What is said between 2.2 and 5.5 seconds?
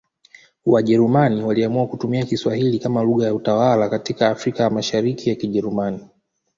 Kiswahili kama lugha ya utawala katika Afrika ya Mashariki ya